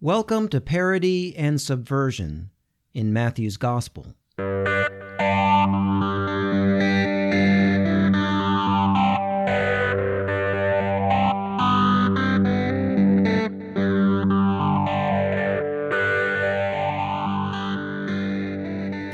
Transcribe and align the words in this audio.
Welcome 0.00 0.46
to 0.50 0.60
Parody 0.60 1.36
and 1.36 1.60
Subversion 1.60 2.50
in 2.94 3.12
Matthew's 3.12 3.56
Gospel. 3.56 4.14
The 4.36 4.44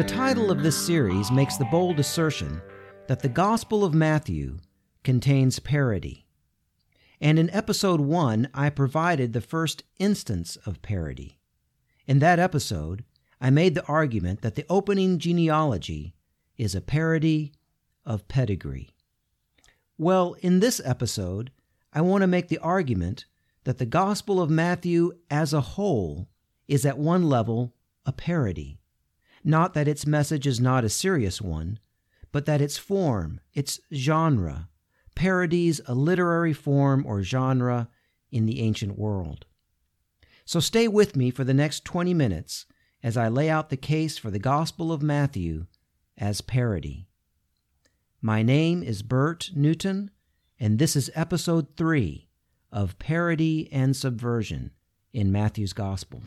title 0.07 0.51
of 0.51 0.63
this 0.63 0.77
series 0.77 1.31
makes 1.31 1.57
the 1.57 1.65
bold 1.71 1.99
assertion 1.99 2.61
that 3.09 3.21
the 3.21 3.31
Gospel 3.31 3.87
of 3.87 3.95
Matthew 3.95 4.59
contains 5.03 5.59
parody. 5.59 6.24
And 7.25 7.39
in 7.39 7.49
episode 7.55 8.03
1, 8.03 8.51
I 8.53 8.69
provided 8.69 9.33
the 9.33 9.41
first 9.41 9.83
instance 9.99 10.57
of 10.67 10.83
parody. 10.83 11.39
In 12.07 12.19
that 12.19 12.39
episode, 12.39 13.03
I 13.41 13.49
made 13.49 13.75
the 13.75 13.87
argument 13.87 14.43
that 14.43 14.57
the 14.57 14.67
opening 14.69 15.19
genealogy 15.19 16.15
is 16.59 16.75
a 16.75 16.83
parody 16.83 17.55
of 18.05 18.29
pedigree. 18.29 18.91
Well, 19.97 20.37
in 20.41 20.61
this 20.61 20.83
episode, 20.85 21.51
I 21.95 22.03
want 22.03 22.21
to 22.21 22.27
make 22.27 22.49
the 22.49 22.59
argument 22.59 23.25
that 23.65 23.79
the 23.79 23.87
Gospel 23.87 24.39
of 24.39 24.51
Matthew 24.51 25.13
as 25.31 25.55
a 25.55 25.63
whole 25.63 26.29
is 26.69 26.85
at 26.85 26.99
one 26.99 27.31
level 27.31 27.73
a 28.05 28.13
parody. 28.13 28.77
Not 29.43 29.73
that 29.73 29.89
its 29.89 30.07
message 30.07 30.47
is 30.47 30.61
not 30.61 30.85
a 30.85 30.91
serious 30.91 31.41
one, 31.41 31.79
but 32.33 32.45
that 32.45 32.61
its 32.61 32.77
form, 32.77 33.41
its 33.55 33.81
genre, 33.95 34.69
parodies 35.15 35.81
a 35.87 35.95
literary 35.95 36.53
form 36.53 37.05
or 37.07 37.23
genre 37.23 37.89
in 38.31 38.47
the 38.47 38.61
ancient 38.61 38.99
world. 38.99 39.47
So 40.45 40.61
stay 40.61 40.89
with 40.89 41.17
me 41.17 41.31
for 41.31 41.45
the 41.45 41.55
next 41.55 41.85
20 41.85 42.13
minutes 42.13 42.67
as 43.03 43.17
I 43.17 43.29
lay 43.29 43.49
out 43.49 43.71
the 43.71 43.77
case 43.77 44.19
for 44.19 44.31
the 44.31 44.39
Gospel 44.39 44.93
of 44.93 45.03
Matthew 45.03 45.67
as 46.19 46.41
parody. 46.41 47.07
My 48.21 48.43
name 48.43 48.83
is 48.83 49.03
Bert 49.03 49.51
Newton, 49.55 50.11
and 50.59 50.79
this 50.79 50.97
is 50.97 51.11
episode 51.15 51.77
3 51.77 52.29
of 52.73 52.99
Parody 52.99 53.69
and 53.71 53.95
Subversion 53.95 54.71
in 55.13 55.31
Matthew's 55.31 55.73
Gospel. 55.73 56.23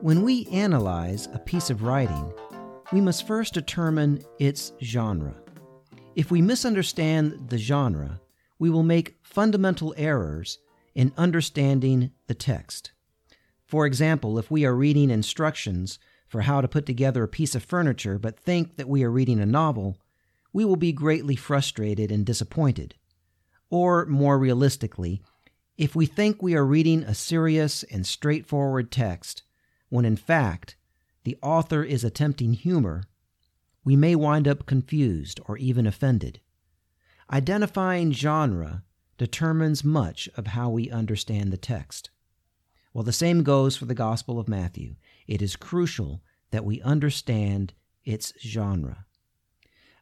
When 0.00 0.22
we 0.22 0.46
analyze 0.46 1.26
a 1.32 1.40
piece 1.40 1.70
of 1.70 1.82
writing, 1.82 2.32
we 2.92 3.00
must 3.00 3.26
first 3.26 3.52
determine 3.52 4.22
its 4.38 4.72
genre. 4.80 5.34
If 6.14 6.30
we 6.30 6.40
misunderstand 6.40 7.48
the 7.48 7.58
genre, 7.58 8.20
we 8.60 8.70
will 8.70 8.84
make 8.84 9.18
fundamental 9.22 9.92
errors 9.96 10.60
in 10.94 11.12
understanding 11.16 12.12
the 12.28 12.34
text. 12.34 12.92
For 13.66 13.86
example, 13.86 14.38
if 14.38 14.52
we 14.52 14.64
are 14.64 14.74
reading 14.74 15.10
instructions 15.10 15.98
for 16.28 16.42
how 16.42 16.60
to 16.60 16.68
put 16.68 16.86
together 16.86 17.24
a 17.24 17.28
piece 17.28 17.56
of 17.56 17.64
furniture 17.64 18.20
but 18.20 18.38
think 18.38 18.76
that 18.76 18.88
we 18.88 19.02
are 19.02 19.10
reading 19.10 19.40
a 19.40 19.46
novel, 19.46 19.98
we 20.52 20.64
will 20.64 20.76
be 20.76 20.92
greatly 20.92 21.34
frustrated 21.34 22.12
and 22.12 22.24
disappointed. 22.24 22.94
Or, 23.68 24.06
more 24.06 24.38
realistically, 24.38 25.22
if 25.76 25.96
we 25.96 26.06
think 26.06 26.40
we 26.40 26.54
are 26.54 26.64
reading 26.64 27.02
a 27.02 27.16
serious 27.16 27.82
and 27.82 28.06
straightforward 28.06 28.92
text, 28.92 29.42
when 29.88 30.04
in 30.04 30.16
fact 30.16 30.76
the 31.24 31.38
author 31.42 31.82
is 31.82 32.04
attempting 32.04 32.54
humor, 32.54 33.04
we 33.84 33.96
may 33.96 34.14
wind 34.14 34.46
up 34.46 34.66
confused 34.66 35.40
or 35.46 35.56
even 35.58 35.86
offended. 35.86 36.40
Identifying 37.30 38.12
genre 38.12 38.82
determines 39.18 39.84
much 39.84 40.28
of 40.36 40.48
how 40.48 40.70
we 40.70 40.90
understand 40.90 41.52
the 41.52 41.56
text. 41.56 42.10
Well, 42.92 43.04
the 43.04 43.12
same 43.12 43.42
goes 43.42 43.76
for 43.76 43.84
the 43.84 43.94
Gospel 43.94 44.38
of 44.38 44.48
Matthew. 44.48 44.96
It 45.26 45.42
is 45.42 45.56
crucial 45.56 46.22
that 46.50 46.64
we 46.64 46.80
understand 46.82 47.74
its 48.04 48.32
genre. 48.40 49.04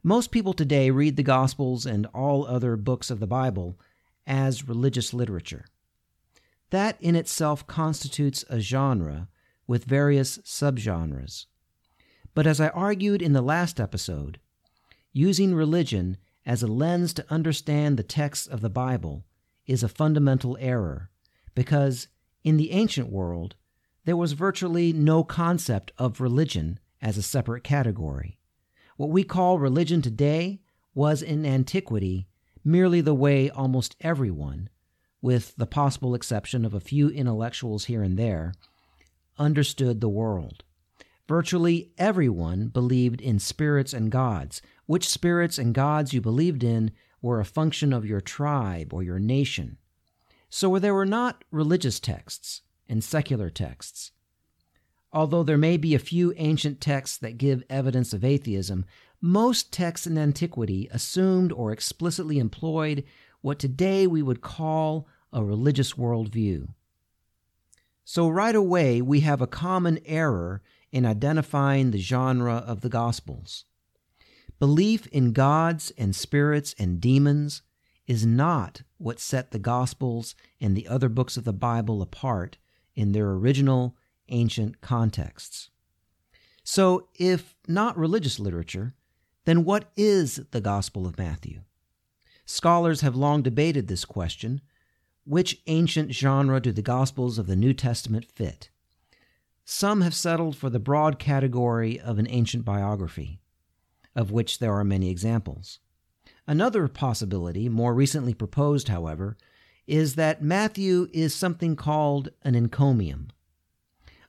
Most 0.03 0.31
people 0.31 0.53
today 0.53 0.91
read 0.91 1.17
the 1.17 1.25
Gospels 1.25 1.85
and 1.85 2.07
all 2.07 2.47
other 2.47 2.77
books 2.77 3.11
of 3.11 3.19
the 3.19 3.27
Bible 3.27 3.79
as 4.27 4.69
religious 4.69 5.13
literature. 5.13 5.65
That 6.71 6.97
in 7.01 7.17
itself 7.17 7.67
constitutes 7.67 8.45
a 8.49 8.61
genre 8.61 9.29
with 9.67 9.85
various 9.85 10.39
subgenres. 10.39 11.47
But 12.35 12.47
as 12.47 12.61
I 12.61 12.69
argued 12.69 13.23
in 13.23 13.33
the 13.33 13.43
last 13.43 13.81
episode, 13.81 14.39
using 15.13 15.55
religion 15.55 16.19
as 16.45 16.63
a 16.63 16.67
lens 16.67 17.13
to 17.15 17.25
understand 17.31 17.97
the 17.97 18.03
texts 18.03 18.47
of 18.47 18.61
the 18.61 18.71
Bible 18.71 19.25
is 19.67 19.83
a 19.83 19.89
fundamental 19.89 20.57
error 20.61 21.11
because 21.55 22.09
in 22.45 22.57
the 22.57 22.71
ancient 22.71 23.11
world 23.11 23.57
there 24.05 24.17
was 24.17 24.33
virtually 24.33 24.93
no 24.93 25.25
concept 25.25 25.91
of 25.99 26.21
religion 26.21 26.79
as 27.03 27.19
a 27.19 27.23
separate 27.23 27.65
category. 27.65 28.39
What 28.97 29.11
we 29.11 29.25
call 29.25 29.59
religion 29.59 30.01
today 30.01 30.61
was 30.95 31.23
in 31.23 31.45
antiquity 31.45 32.29
merely 32.65 33.01
the 33.01 33.15
way 33.15 33.49
almost 33.51 33.97
everyone, 34.01 34.69
with 35.21 35.55
the 35.57 35.67
possible 35.67 36.15
exception 36.15 36.65
of 36.65 36.75
a 36.75 36.81
few 36.81 37.09
intellectuals 37.09 37.87
here 37.87 38.03
and 38.03 38.19
there, 38.19 38.53
understood 39.39 40.01
the 40.01 40.09
world. 40.09 40.65
Virtually 41.29 41.91
everyone 41.99 42.69
believed 42.69 43.21
in 43.21 43.39
spirits 43.39 43.93
and 43.93 44.11
gods. 44.11 44.63
Which 44.87 45.09
spirits 45.09 45.59
and 45.59 45.75
gods 45.75 46.13
you 46.13 46.21
believed 46.21 46.63
in 46.63 46.93
were 47.21 47.41
a 47.41 47.45
function 47.45 47.93
of 47.93 48.07
your 48.07 48.21
tribe 48.21 48.95
or 48.95 49.03
your 49.03 49.19
nation. 49.19 49.79
So 50.49 50.79
there 50.79 50.95
were 50.95 51.07
not 51.07 51.43
religious 51.51 51.99
texts 51.99 52.63
and 52.89 53.03
secular 53.03 53.51
texts. 53.51 54.13
Although 55.13 55.43
there 55.43 55.59
may 55.59 55.77
be 55.77 55.95
a 55.95 55.99
few 55.99 56.33
ancient 56.37 56.81
texts 56.81 57.17
that 57.19 57.39
give 57.39 57.65
evidence 57.69 58.13
of 58.13 58.25
atheism, 58.25 58.85
most 59.21 59.73
texts 59.73 60.07
in 60.07 60.17
antiquity 60.19 60.89
assumed 60.93 61.51
or 61.53 61.73
explicitly 61.73 62.39
employed 62.39 63.03
what 63.41 63.59
today 63.59 64.07
we 64.07 64.23
would 64.23 64.41
call 64.41 65.09
a 65.33 65.43
religious 65.43 65.95
worldview. 65.95 66.69
So, 68.09 68.29
right 68.29 68.55
away, 68.55 69.03
we 69.03 69.21
have 69.23 69.43
a 69.43 69.49
common 69.49 69.99
error 70.07 70.63
in 70.93 71.05
identifying 71.05 71.91
the 71.91 71.99
genre 71.99 72.59
of 72.59 72.81
the 72.81 72.89
Gospels. 72.89 73.65
Belief 74.61 75.09
in 75.09 75.33
gods 75.33 75.93
and 75.99 76.15
spirits 76.15 76.73
and 76.79 77.01
demons 77.01 77.63
is 78.07 78.25
not 78.25 78.83
what 78.99 79.19
set 79.19 79.51
the 79.51 79.59
Gospels 79.59 80.37
and 80.61 80.77
the 80.77 80.87
other 80.87 81.09
books 81.09 81.37
of 81.37 81.43
the 81.43 81.53
Bible 81.53 82.01
apart 82.01 82.59
in 82.95 83.11
their 83.11 83.31
original 83.31 83.97
ancient 84.29 84.81
contexts. 84.81 85.71
So, 86.63 87.09
if 87.17 87.57
not 87.67 87.99
religious 87.99 88.39
literature, 88.39 88.95
then 89.47 89.65
what 89.65 89.91
is 89.97 90.43
the 90.53 90.61
Gospel 90.61 91.09
of 91.09 91.19
Matthew? 91.19 91.63
Scholars 92.45 93.01
have 93.01 93.17
long 93.17 93.43
debated 93.43 93.89
this 93.89 94.05
question 94.05 94.61
which 95.27 95.61
ancient 95.67 96.15
genre 96.15 96.61
do 96.61 96.73
the 96.73 96.83
Gospels 96.83 97.39
of 97.39 97.47
the 97.47 97.57
New 97.57 97.75
Testament 97.75 98.25
fit? 98.25 98.71
Some 99.65 100.01
have 100.03 100.15
settled 100.15 100.57
for 100.57 100.71
the 100.71 100.79
broad 100.79 101.19
category 101.19 101.99
of 101.99 102.19
an 102.19 102.29
ancient 102.31 102.65
biography, 102.65 103.41
of 104.15 104.31
which 104.31 104.61
there 104.61 104.73
are 104.73 104.85
many 104.85 105.11
examples. 105.11 105.81
Another 106.47 106.87
possibility, 106.87 107.69
more 107.69 107.93
recently 107.93 108.33
proposed, 108.33 108.87
however, 108.87 109.37
is 109.89 110.15
that 110.15 110.43
Matthew 110.43 111.09
is 111.13 111.35
something 111.35 111.75
called 111.75 112.29
an 112.43 112.55
encomium. 112.55 113.29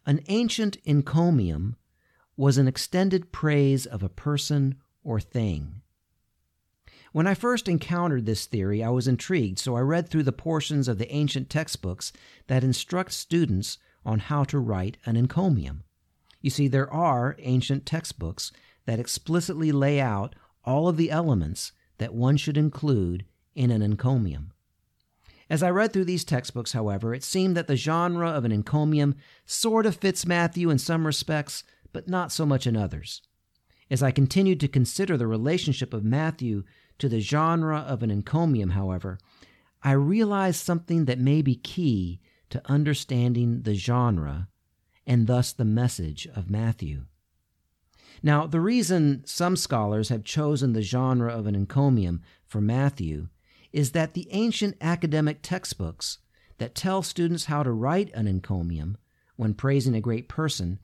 An 0.05 0.21
ancient 0.27 0.77
encomium 0.83 1.75
was 2.35 2.57
an 2.57 2.67
extended 2.67 3.31
praise 3.31 3.85
of 3.85 4.01
a 4.01 4.09
person 4.09 4.75
or 5.03 5.19
thing. 5.19 5.81
When 7.13 7.27
I 7.27 7.33
first 7.33 7.67
encountered 7.67 8.25
this 8.25 8.45
theory, 8.45 8.83
I 8.83 8.89
was 8.89 9.07
intrigued, 9.07 9.59
so 9.59 9.75
I 9.75 9.81
read 9.81 10.09
through 10.09 10.23
the 10.23 10.31
portions 10.31 10.87
of 10.87 10.97
the 10.97 11.11
ancient 11.11 11.49
textbooks 11.49 12.11
that 12.47 12.63
instruct 12.63 13.13
students 13.13 13.77
on 14.05 14.19
how 14.19 14.43
to 14.45 14.59
write 14.59 14.97
an 15.05 15.15
encomium. 15.15 15.83
You 16.41 16.49
see, 16.49 16.67
there 16.67 16.91
are 16.91 17.35
ancient 17.39 17.85
textbooks 17.85 18.51
that 18.85 18.99
explicitly 18.99 19.71
lay 19.71 19.99
out 19.99 20.35
all 20.63 20.87
of 20.87 20.97
the 20.97 21.11
elements 21.11 21.71
that 21.97 22.13
one 22.13 22.37
should 22.37 22.57
include 22.57 23.25
in 23.55 23.71
an 23.71 23.81
encomium. 23.81 24.51
As 25.49 25.63
I 25.63 25.69
read 25.69 25.93
through 25.93 26.05
these 26.05 26.25
textbooks, 26.25 26.73
however, 26.73 27.13
it 27.13 27.23
seemed 27.23 27.55
that 27.55 27.67
the 27.67 27.77
genre 27.77 28.29
of 28.29 28.43
an 28.43 28.51
encomium 28.51 29.15
sort 29.45 29.85
of 29.85 29.95
fits 29.95 30.25
Matthew 30.25 30.69
in 30.69 30.77
some 30.77 31.05
respects, 31.05 31.63
but 31.93 32.09
not 32.09 32.31
so 32.31 32.45
much 32.45 32.67
in 32.67 32.75
others. 32.75 33.21
As 33.89 34.03
I 34.03 34.11
continued 34.11 34.59
to 34.59 34.67
consider 34.67 35.15
the 35.15 35.27
relationship 35.27 35.93
of 35.93 36.03
Matthew 36.03 36.63
to 36.99 37.09
the 37.09 37.19
genre 37.19 37.79
of 37.79 38.03
an 38.03 38.11
encomium, 38.11 38.71
however, 38.71 39.19
I 39.83 39.91
realized 39.91 40.63
something 40.63 41.05
that 41.05 41.19
may 41.19 41.41
be 41.41 41.55
key 41.55 42.19
to 42.49 42.61
understanding 42.65 43.61
the 43.61 43.75
genre 43.75 44.47
and 45.05 45.27
thus 45.27 45.53
the 45.53 45.65
message 45.65 46.27
of 46.35 46.49
Matthew. 46.49 47.05
Now, 48.23 48.47
the 48.47 48.59
reason 48.59 49.23
some 49.25 49.55
scholars 49.55 50.09
have 50.09 50.23
chosen 50.23 50.73
the 50.73 50.81
genre 50.81 51.31
of 51.31 51.45
an 51.45 51.55
encomium 51.55 52.21
for 52.45 52.61
Matthew 52.61 53.27
is 53.71 53.91
that 53.91 54.13
the 54.13 54.27
ancient 54.31 54.75
academic 54.81 55.39
textbooks 55.41 56.17
that 56.57 56.73
tell 56.73 57.03
students 57.03 57.45
how 57.45 57.63
to 57.63 57.71
write 57.71 58.11
an 58.13 58.27
encomium 58.27 58.97
when 59.35 59.53
praising 59.53 59.95
a 59.95 60.01
great 60.01 60.27
person 60.27 60.79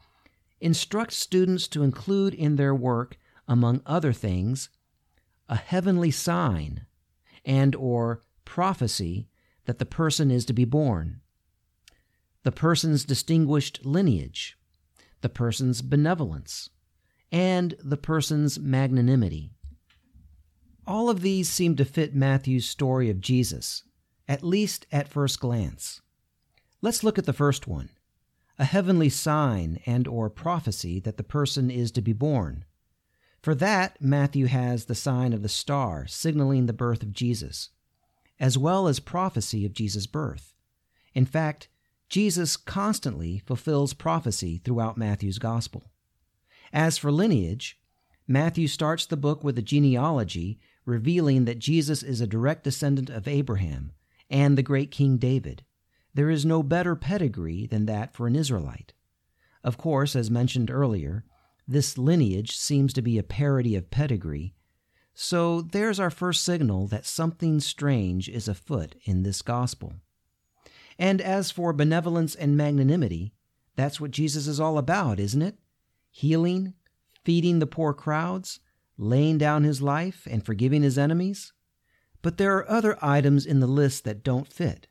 instruct 0.61 1.11
students 1.11 1.67
to 1.67 1.83
include 1.83 2.33
in 2.33 2.55
their 2.55 2.73
work, 2.73 3.17
among 3.47 3.81
other 3.85 4.13
things, 4.13 4.69
a 5.49 5.55
heavenly 5.55 6.11
sign 6.11 6.85
and 7.45 7.75
or 7.75 8.23
prophecy 8.45 9.27
that 9.65 9.79
the 9.79 9.85
person 9.85 10.31
is 10.31 10.45
to 10.45 10.53
be 10.53 10.65
born, 10.65 11.21
the 12.43 12.51
person's 12.51 13.05
distinguished 13.05 13.85
lineage, 13.85 14.57
the 15.21 15.29
person's 15.29 15.81
benevolence, 15.81 16.69
and 17.31 17.75
the 17.83 17.97
person's 17.97 18.59
magnanimity. 18.59 19.51
All 20.85 21.09
of 21.09 21.21
these 21.21 21.49
seem 21.49 21.75
to 21.77 21.85
fit 21.85 22.13
Matthew's 22.13 22.65
story 22.65 23.09
of 23.09 23.21
Jesus, 23.21 23.83
at 24.27 24.43
least 24.43 24.85
at 24.91 25.07
first 25.07 25.39
glance. 25.39 26.01
Let's 26.81 27.03
look 27.03 27.17
at 27.17 27.25
the 27.25 27.33
first 27.33 27.67
one 27.67 27.89
a 28.59 28.65
heavenly 28.65 29.09
sign 29.09 29.79
and 29.85 30.07
or 30.07 30.29
prophecy 30.29 30.99
that 30.99 31.17
the 31.17 31.23
person 31.23 31.71
is 31.71 31.91
to 31.91 32.01
be 32.01 32.13
born. 32.13 32.65
For 33.43 33.53
that, 33.55 34.01
Matthew 34.01 34.45
has 34.45 34.85
the 34.85 34.95
sign 34.95 35.33
of 35.33 35.43
the 35.43 35.49
star 35.49 36.07
signaling 36.07 36.65
the 36.65 36.71
birth 36.71 37.03
of 37.03 37.11
Jesus, 37.11 37.71
as 38.39 38.57
well 38.57 38.87
as 38.87 39.01
prophecy 39.01 39.65
of 39.65 39.73
Jesus' 39.73 40.07
birth. 40.07 40.53
In 41.13 41.25
fact, 41.25 41.67
Jesus 42.07 42.55
constantly 42.55 43.39
fulfills 43.39 43.93
prophecy 43.93 44.61
throughout 44.63 44.97
Matthew's 44.97 45.39
gospel. 45.39 45.91
As 46.71 46.97
for 46.97 47.11
lineage, 47.11 47.77
Matthew 48.29 48.69
starts 48.69 49.05
the 49.05 49.17
book 49.17 49.43
with 49.43 49.57
a 49.57 49.61
genealogy 49.61 50.57
revealing 50.85 51.43
that 51.43 51.59
Jesus 51.59 52.01
is 52.01 52.21
a 52.21 52.27
direct 52.27 52.63
descendant 52.63 53.09
of 53.09 53.27
Abraham 53.27 53.91
and 54.29 54.57
the 54.57 54.63
great 54.63 54.89
King 54.89 55.17
David. 55.17 55.65
There 56.13 56.29
is 56.29 56.45
no 56.45 56.63
better 56.63 56.95
pedigree 56.95 57.67
than 57.67 57.87
that 57.87 58.13
for 58.13 58.25
an 58.25 58.37
Israelite. 58.37 58.93
Of 59.65 59.77
course, 59.77 60.15
as 60.15 60.31
mentioned 60.31 60.71
earlier, 60.71 61.25
this 61.67 61.97
lineage 61.97 62.55
seems 62.55 62.93
to 62.93 63.01
be 63.01 63.17
a 63.17 63.23
parody 63.23 63.75
of 63.75 63.89
pedigree, 63.89 64.53
so 65.13 65.61
there's 65.61 65.99
our 65.99 66.09
first 66.09 66.43
signal 66.43 66.87
that 66.87 67.05
something 67.05 67.59
strange 67.59 68.27
is 68.27 68.47
afoot 68.47 68.95
in 69.03 69.23
this 69.23 69.41
gospel. 69.41 69.93
And 70.97 71.21
as 71.21 71.51
for 71.51 71.73
benevolence 71.73 72.35
and 72.35 72.57
magnanimity, 72.57 73.33
that's 73.75 74.01
what 74.01 74.11
Jesus 74.11 74.47
is 74.47 74.59
all 74.59 74.77
about, 74.77 75.19
isn't 75.19 75.41
it? 75.41 75.57
Healing, 76.09 76.73
feeding 77.23 77.59
the 77.59 77.67
poor 77.67 77.93
crowds, 77.93 78.59
laying 78.97 79.37
down 79.37 79.63
his 79.63 79.81
life, 79.81 80.27
and 80.29 80.45
forgiving 80.45 80.83
his 80.83 80.97
enemies. 80.97 81.53
But 82.21 82.37
there 82.37 82.55
are 82.57 82.69
other 82.69 82.97
items 83.01 83.45
in 83.45 83.59
the 83.59 83.67
list 83.67 84.03
that 84.03 84.23
don't 84.23 84.51
fit. 84.51 84.87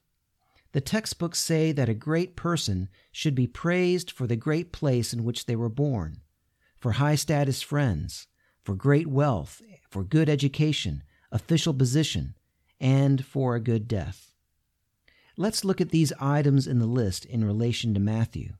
The 0.73 0.81
textbooks 0.81 1.39
say 1.39 1.73
that 1.73 1.89
a 1.89 1.95
great 1.95 2.35
person 2.35 2.89
should 3.11 3.35
be 3.35 3.47
praised 3.47 4.11
for 4.11 4.27
the 4.27 4.37
great 4.37 4.73
place 4.73 5.13
in 5.13 5.25
which 5.25 5.47
they 5.47 5.57
were 5.57 5.69
born, 5.69 6.21
for 6.83 6.93
high 6.93 7.15
status 7.15 7.63
friends, 7.63 8.27
for 8.65 8.75
great 8.75 9.07
wealth, 9.07 9.63
for 9.89 10.03
good 10.03 10.29
education, 10.29 11.05
official 11.31 11.73
position, 11.73 12.35
and 12.81 13.25
for 13.25 13.55
a 13.55 13.61
good 13.61 13.87
death. 13.87 14.35
Let's 15.37 15.65
look 15.65 15.81
at 15.81 15.91
these 15.91 16.13
items 16.19 16.67
in 16.67 16.81
the 16.81 16.87
list 16.87 17.25
in 17.25 17.45
relation 17.45 17.95
to 17.95 18.01
Matthew. 18.01 18.55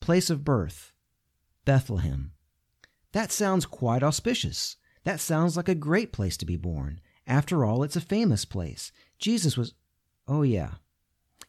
Place 0.00 0.28
of 0.28 0.44
birth 0.44 0.92
Bethlehem. 1.64 2.32
That 3.12 3.32
sounds 3.32 3.64
quite 3.64 4.02
auspicious. 4.02 4.76
That 5.04 5.18
sounds 5.18 5.56
like 5.56 5.70
a 5.70 5.74
great 5.74 6.12
place 6.12 6.36
to 6.36 6.44
be 6.44 6.56
born. 6.56 7.00
After 7.26 7.64
all, 7.64 7.82
it's 7.82 7.96
a 7.96 8.02
famous 8.02 8.44
place. 8.44 8.92
Jesus 9.18 9.56
was. 9.56 9.72
Oh, 10.28 10.42
yeah. 10.42 10.72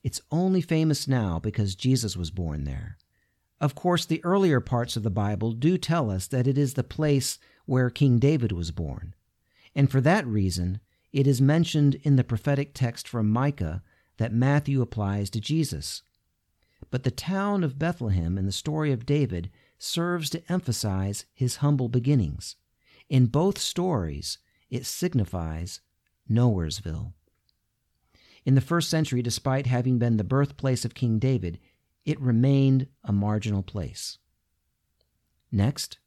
It's 0.06 0.22
only 0.30 0.62
famous 0.62 1.08
now 1.08 1.40
because 1.40 1.74
Jesus 1.74 2.16
was 2.16 2.30
born 2.30 2.64
there. 2.64 3.00
Of 3.60 3.74
course, 3.74 4.06
the 4.06 4.24
earlier 4.24 4.60
parts 4.60 4.96
of 4.96 5.02
the 5.02 5.10
Bible 5.10 5.52
do 5.52 5.80
tell 5.80 6.12
us 6.12 6.28
that 6.28 6.46
it 6.46 6.60
is 6.60 6.76
the 6.76 6.84
place 6.84 7.40
where 7.66 7.90
King 7.90 8.20
David 8.20 8.52
was 8.52 8.70
born. 8.70 9.16
And 9.74 9.90
for 9.90 10.02
that 10.02 10.28
reason, 10.28 10.80
it 11.12 11.26
is 11.26 11.42
mentioned 11.42 11.96
in 12.04 12.18
the 12.18 12.24
prophetic 12.24 12.76
text 12.76 13.08
from 13.08 13.32
Micah 13.32 13.82
that 14.18 14.32
Matthew 14.32 14.80
applies 14.80 15.32
to 15.32 15.42
Jesus. 15.42 16.04
But 16.92 17.02
the 17.02 17.10
town 17.10 17.64
of 17.64 17.80
Bethlehem 17.80 18.38
in 18.38 18.46
the 18.46 18.52
story 18.52 18.92
of 18.92 19.08
David 19.08 19.50
serves 19.80 20.30
to 20.30 20.52
emphasize 20.52 21.26
his 21.34 21.56
humble 21.56 21.90
beginnings. 21.90 22.58
In 23.10 23.26
both 23.26 23.58
stories, 23.58 24.38
it 24.70 24.86
signifies 24.86 25.82
Nowheresville. 26.30 27.14
In 28.46 28.54
the 28.54 28.62
first 28.62 28.92
century, 28.92 29.24
despite 29.24 29.66
having 29.66 29.98
been 29.98 30.18
the 30.18 30.24
birthplace 30.24 30.86
of 30.86 30.94
King 30.94 31.18
David, 31.18 31.60
it 32.06 32.22
remained 32.22 32.88
a 33.04 33.12
marginal 33.12 33.64
place. 33.64 34.20
Next, 35.52 35.98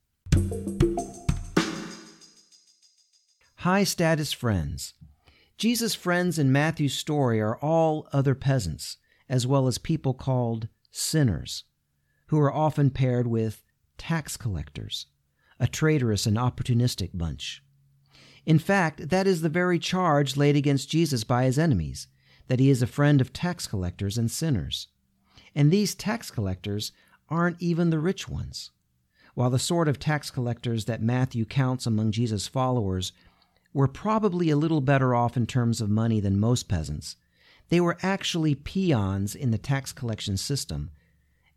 high 3.56 3.82
status 3.82 4.32
friends. 4.32 4.94
Jesus' 5.56 5.96
friends 5.96 6.38
in 6.38 6.52
Matthew's 6.52 6.94
story 6.94 7.40
are 7.40 7.56
all 7.56 8.06
other 8.12 8.36
peasants, 8.36 8.98
as 9.28 9.44
well 9.44 9.66
as 9.66 9.78
people 9.78 10.14
called 10.14 10.68
sinners, 10.92 11.64
who 12.26 12.38
are 12.38 12.52
often 12.52 12.90
paired 12.90 13.26
with 13.26 13.64
tax 13.96 14.36
collectors 14.36 15.06
a 15.58 15.66
traitorous 15.66 16.24
and 16.24 16.36
opportunistic 16.36 17.10
bunch. 17.12 17.64
In 18.46 18.60
fact, 18.60 19.08
that 19.08 19.26
is 19.26 19.40
the 19.40 19.48
very 19.48 19.80
charge 19.80 20.36
laid 20.36 20.54
against 20.54 20.88
Jesus 20.88 21.24
by 21.24 21.44
his 21.44 21.58
enemies 21.58 22.06
that 22.48 22.60
he 22.60 22.70
is 22.70 22.82
a 22.82 22.86
friend 22.86 23.20
of 23.20 23.32
tax 23.32 23.66
collectors 23.66 24.18
and 24.18 24.30
sinners. 24.30 24.88
And 25.54 25.70
these 25.70 25.94
tax 25.94 26.30
collectors 26.30 26.92
aren't 27.28 27.60
even 27.60 27.90
the 27.90 27.98
rich 27.98 28.28
ones. 28.28 28.70
While 29.34 29.50
the 29.50 29.58
sort 29.58 29.88
of 29.88 29.98
tax 29.98 30.30
collectors 30.30 30.86
that 30.86 31.02
Matthew 31.02 31.44
counts 31.44 31.86
among 31.86 32.12
Jesus' 32.12 32.48
followers 32.48 33.12
were 33.72 33.88
probably 33.88 34.50
a 34.50 34.56
little 34.56 34.80
better 34.80 35.14
off 35.14 35.36
in 35.36 35.46
terms 35.46 35.80
of 35.80 35.88
money 35.88 36.20
than 36.20 36.40
most 36.40 36.68
peasants, 36.68 37.16
they 37.68 37.80
were 37.80 37.98
actually 38.02 38.54
peons 38.54 39.34
in 39.34 39.50
the 39.50 39.58
tax 39.58 39.92
collection 39.92 40.36
system, 40.36 40.90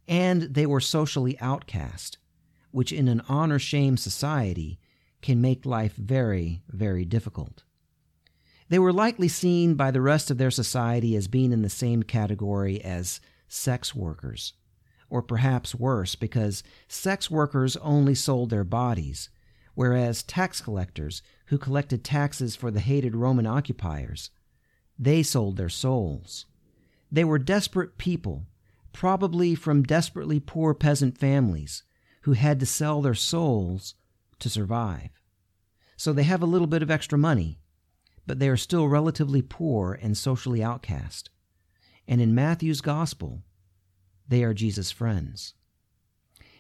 and 0.07 0.41
they 0.43 0.65
were 0.65 0.81
socially 0.81 1.39
outcast 1.39 2.17
which 2.71 2.91
in 2.91 3.07
an 3.07 3.21
honor 3.27 3.59
shame 3.59 3.97
society 3.97 4.79
can 5.21 5.39
make 5.41 5.65
life 5.65 5.93
very, 5.95 6.63
very 6.69 7.05
difficult. 7.05 7.63
They 8.71 8.79
were 8.79 8.93
likely 8.93 9.27
seen 9.27 9.75
by 9.75 9.91
the 9.91 9.99
rest 9.99 10.31
of 10.31 10.37
their 10.37 10.49
society 10.49 11.17
as 11.17 11.27
being 11.27 11.51
in 11.51 11.61
the 11.61 11.69
same 11.69 12.03
category 12.03 12.81
as 12.81 13.19
sex 13.49 13.93
workers, 13.93 14.53
or 15.09 15.21
perhaps 15.21 15.75
worse, 15.75 16.15
because 16.15 16.63
sex 16.87 17.29
workers 17.29 17.75
only 17.75 18.15
sold 18.15 18.49
their 18.49 18.63
bodies, 18.63 19.29
whereas 19.75 20.23
tax 20.23 20.61
collectors, 20.61 21.21
who 21.47 21.57
collected 21.57 22.05
taxes 22.05 22.55
for 22.55 22.71
the 22.71 22.79
hated 22.79 23.13
Roman 23.13 23.45
occupiers, 23.45 24.29
they 24.97 25.21
sold 25.21 25.57
their 25.57 25.67
souls. 25.67 26.45
They 27.11 27.25
were 27.25 27.39
desperate 27.39 27.97
people, 27.97 28.45
probably 28.93 29.53
from 29.53 29.83
desperately 29.83 30.39
poor 30.39 30.73
peasant 30.73 31.17
families, 31.17 31.83
who 32.21 32.31
had 32.31 32.57
to 32.61 32.65
sell 32.65 33.01
their 33.01 33.15
souls 33.15 33.95
to 34.39 34.49
survive. 34.49 35.09
So 35.97 36.13
they 36.13 36.23
have 36.23 36.41
a 36.41 36.45
little 36.45 36.67
bit 36.67 36.81
of 36.81 36.89
extra 36.89 37.17
money, 37.17 37.57
but 38.25 38.39
they 38.39 38.49
are 38.49 38.57
still 38.57 38.87
relatively 38.87 39.41
poor 39.41 39.97
and 40.01 40.17
socially 40.17 40.63
outcast. 40.63 41.29
And 42.07 42.21
in 42.21 42.35
Matthew's 42.35 42.81
gospel, 42.81 43.43
they 44.27 44.43
are 44.43 44.53
Jesus' 44.53 44.91
friends. 44.91 45.53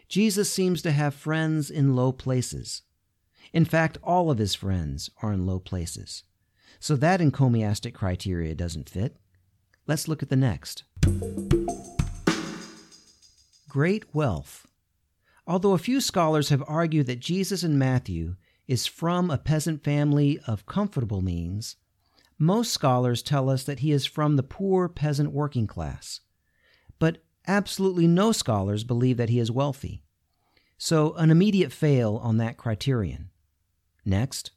Jesus 0.07 0.51
seems 0.51 0.81
to 0.81 0.91
have 0.91 1.13
friends 1.13 1.69
in 1.69 1.95
low 1.95 2.11
places. 2.11 2.81
In 3.53 3.65
fact, 3.65 3.97
all 4.03 4.29
of 4.29 4.37
his 4.37 4.55
friends 4.55 5.09
are 5.21 5.31
in 5.31 5.45
low 5.45 5.59
places. 5.59 6.23
So 6.79 6.95
that 6.95 7.21
encomiastic 7.21 7.93
criteria 7.93 8.55
doesn't 8.55 8.89
fit. 8.89 9.17
Let's 9.87 10.07
look 10.07 10.21
at 10.23 10.29
the 10.29 10.35
next. 10.35 10.83
Great 13.69 14.13
wealth 14.13 14.67
Although 15.47 15.73
a 15.73 15.79
few 15.79 15.99
scholars 15.99 16.49
have 16.49 16.63
argued 16.67 17.07
that 17.07 17.19
Jesus 17.19 17.63
in 17.63 17.77
Matthew 17.77 18.35
is 18.71 18.87
from 18.87 19.29
a 19.29 19.37
peasant 19.37 19.83
family 19.83 20.39
of 20.47 20.65
comfortable 20.65 21.21
means, 21.21 21.75
most 22.39 22.71
scholars 22.71 23.21
tell 23.21 23.49
us 23.49 23.65
that 23.65 23.79
he 23.79 23.91
is 23.91 24.05
from 24.05 24.37
the 24.37 24.43
poor 24.43 24.87
peasant 24.87 25.33
working 25.33 25.67
class. 25.67 26.21
But 26.97 27.17
absolutely 27.45 28.07
no 28.07 28.31
scholars 28.31 28.85
believe 28.85 29.17
that 29.17 29.27
he 29.27 29.39
is 29.39 29.51
wealthy. 29.51 30.03
So, 30.77 31.13
an 31.15 31.31
immediate 31.31 31.73
fail 31.73 32.15
on 32.23 32.37
that 32.37 32.55
criterion. 32.55 33.29
Next. 34.05 34.51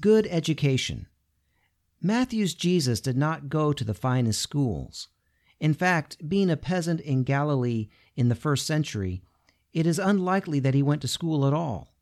Good 0.00 0.26
education. 0.28 1.06
Matthew's 2.02 2.54
Jesus 2.54 3.00
did 3.00 3.16
not 3.16 3.48
go 3.48 3.72
to 3.72 3.84
the 3.84 3.94
finest 3.94 4.40
schools. 4.40 5.06
In 5.60 5.74
fact, 5.74 6.28
being 6.28 6.50
a 6.50 6.56
peasant 6.56 7.00
in 7.02 7.22
Galilee 7.22 7.86
in 8.16 8.30
the 8.30 8.34
first 8.34 8.66
century, 8.66 9.22
it 9.76 9.86
is 9.86 9.98
unlikely 9.98 10.58
that 10.58 10.72
he 10.72 10.82
went 10.82 11.02
to 11.02 11.06
school 11.06 11.46
at 11.46 11.52
all. 11.52 11.92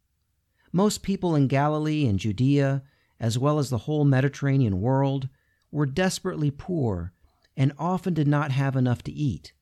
Most 0.71 1.02
people 1.02 1.35
in 1.35 1.49
Galilee 1.49 2.07
and 2.07 2.21
Judea, 2.21 2.85
as 3.19 3.37
well 3.37 3.59
as 3.59 3.69
the 3.69 3.78
whole 3.78 4.04
Mediterranean 4.04 4.81
world, 4.81 5.28
were 5.73 5.85
desperately 5.85 6.52
poor 6.52 7.12
and 7.57 7.73
often 7.76 8.14
did 8.14 8.28
not 8.28 8.52
have 8.52 8.76
enough 8.76 9.02
to 9.02 9.12
eat. 9.12 9.54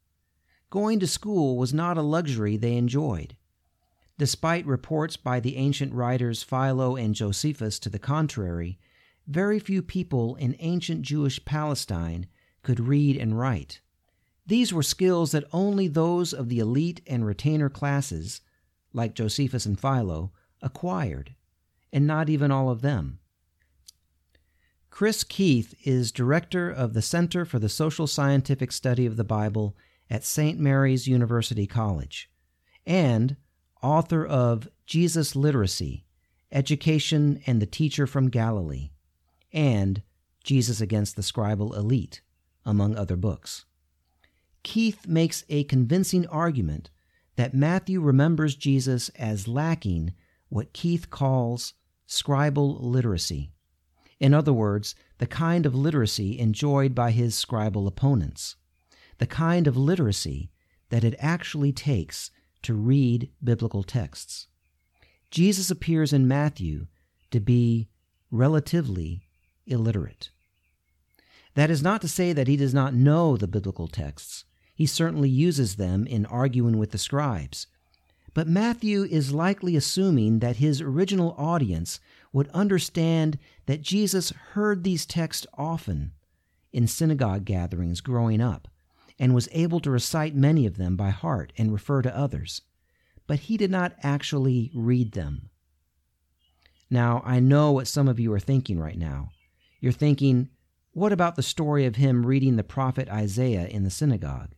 Going 0.68 1.00
to 1.00 1.06
school 1.06 1.56
was 1.56 1.72
not 1.72 1.96
a 1.96 2.02
luxury 2.02 2.58
they 2.58 2.76
enjoyed. 2.76 3.34
Despite 4.18 4.66
reports 4.66 5.16
by 5.16 5.40
the 5.40 5.56
ancient 5.56 5.94
writers 5.94 6.42
Philo 6.42 6.96
and 6.96 7.14
Josephus 7.14 7.78
to 7.78 7.88
the 7.88 7.98
contrary, 7.98 8.78
very 9.26 9.58
few 9.58 9.80
people 9.80 10.34
in 10.34 10.54
ancient 10.58 11.00
Jewish 11.00 11.42
Palestine 11.46 12.26
could 12.62 12.78
read 12.78 13.16
and 13.16 13.38
write. 13.38 13.80
These 14.46 14.72
were 14.72 14.82
skills 14.82 15.32
that 15.32 15.44
only 15.52 15.88
those 15.88 16.32
of 16.32 16.48
the 16.48 16.58
elite 16.58 17.00
and 17.06 17.24
retainer 17.24 17.68
classes, 17.68 18.40
like 18.92 19.14
Josephus 19.14 19.66
and 19.66 19.78
Philo, 19.78 20.32
acquired, 20.60 21.34
and 21.92 22.06
not 22.06 22.28
even 22.28 22.50
all 22.50 22.68
of 22.68 22.82
them. 22.82 23.18
Chris 24.90 25.24
Keith 25.24 25.74
is 25.84 26.12
director 26.12 26.70
of 26.70 26.92
the 26.92 27.02
Center 27.02 27.44
for 27.44 27.58
the 27.58 27.68
Social 27.68 28.06
Scientific 28.06 28.72
Study 28.72 29.06
of 29.06 29.16
the 29.16 29.24
Bible 29.24 29.76
at 30.10 30.24
St. 30.24 30.58
Mary's 30.58 31.06
University 31.06 31.66
College, 31.66 32.30
and 32.86 33.36
author 33.82 34.26
of 34.26 34.68
Jesus 34.86 35.34
Literacy 35.34 36.04
Education 36.50 37.42
and 37.46 37.62
the 37.62 37.66
Teacher 37.66 38.06
from 38.06 38.28
Galilee 38.28 38.90
and 39.52 40.02
Jesus 40.44 40.80
Against 40.80 41.16
the 41.16 41.22
Scribal 41.22 41.74
Elite, 41.74 42.20
among 42.66 42.94
other 42.94 43.16
books. 43.16 43.64
Keith 44.62 45.06
makes 45.06 45.44
a 45.48 45.64
convincing 45.64 46.26
argument 46.28 46.90
that 47.36 47.54
Matthew 47.54 48.00
remembers 48.00 48.54
Jesus 48.54 49.08
as 49.10 49.48
lacking 49.48 50.12
what 50.48 50.72
Keith 50.72 51.10
calls 51.10 51.74
scribal 52.08 52.78
literacy. 52.80 53.50
In 54.20 54.34
other 54.34 54.52
words, 54.52 54.94
the 55.18 55.26
kind 55.26 55.66
of 55.66 55.74
literacy 55.74 56.38
enjoyed 56.38 56.94
by 56.94 57.10
his 57.10 57.34
scribal 57.34 57.88
opponents, 57.88 58.56
the 59.18 59.26
kind 59.26 59.66
of 59.66 59.76
literacy 59.76 60.50
that 60.90 61.04
it 61.04 61.14
actually 61.18 61.72
takes 61.72 62.30
to 62.62 62.74
read 62.74 63.30
biblical 63.42 63.82
texts. 63.82 64.46
Jesus 65.30 65.70
appears 65.70 66.12
in 66.12 66.28
Matthew 66.28 66.86
to 67.30 67.40
be 67.40 67.88
relatively 68.30 69.22
illiterate. 69.66 70.30
That 71.54 71.70
is 71.70 71.82
not 71.82 72.00
to 72.02 72.08
say 72.08 72.32
that 72.32 72.48
he 72.48 72.56
does 72.56 72.74
not 72.74 72.94
know 72.94 73.36
the 73.36 73.48
biblical 73.48 73.88
texts. 73.88 74.44
He 74.82 74.86
certainly 74.86 75.28
uses 75.28 75.76
them 75.76 76.08
in 76.08 76.26
arguing 76.26 76.76
with 76.76 76.90
the 76.90 76.98
scribes. 76.98 77.68
But 78.34 78.48
Matthew 78.48 79.04
is 79.04 79.32
likely 79.32 79.76
assuming 79.76 80.40
that 80.40 80.56
his 80.56 80.80
original 80.80 81.36
audience 81.38 82.00
would 82.32 82.48
understand 82.48 83.38
that 83.66 83.82
Jesus 83.82 84.30
heard 84.54 84.82
these 84.82 85.06
texts 85.06 85.46
often 85.56 86.14
in 86.72 86.88
synagogue 86.88 87.44
gatherings 87.44 88.00
growing 88.00 88.40
up 88.40 88.66
and 89.20 89.36
was 89.36 89.48
able 89.52 89.78
to 89.78 89.90
recite 89.92 90.34
many 90.34 90.66
of 90.66 90.78
them 90.78 90.96
by 90.96 91.10
heart 91.10 91.52
and 91.56 91.72
refer 91.72 92.02
to 92.02 92.18
others. 92.18 92.62
But 93.28 93.38
he 93.38 93.56
did 93.56 93.70
not 93.70 93.94
actually 94.02 94.72
read 94.74 95.12
them. 95.12 95.50
Now, 96.90 97.22
I 97.24 97.38
know 97.38 97.70
what 97.70 97.86
some 97.86 98.08
of 98.08 98.18
you 98.18 98.32
are 98.32 98.40
thinking 98.40 98.80
right 98.80 98.98
now. 98.98 99.30
You're 99.78 99.92
thinking, 99.92 100.48
what 100.90 101.12
about 101.12 101.36
the 101.36 101.42
story 101.44 101.86
of 101.86 101.94
him 101.94 102.26
reading 102.26 102.56
the 102.56 102.64
prophet 102.64 103.08
Isaiah 103.08 103.68
in 103.68 103.84
the 103.84 103.88
synagogue? 103.90 104.56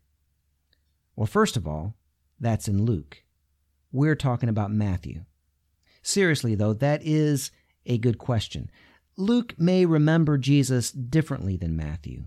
Well, 1.17 1.27
first 1.27 1.57
of 1.57 1.67
all, 1.67 1.95
that's 2.41 2.69
in 2.69 2.85
Luke. 2.85 3.23
We're 3.93 4.17
talking 4.17 4.49
about 4.49 4.73
Matthew. 4.73 5.25
Seriously, 6.03 6.55
though, 6.55 6.73
that 6.75 7.01
is 7.05 7.51
a 7.87 7.99
good 7.99 8.19
question. 8.19 8.71
Luke 9.17 9.55
may 9.59 9.87
remember 9.87 10.37
Jesus 10.37 10.91
differently 10.91 11.57
than 11.57 11.77
Matthew, 11.77 12.25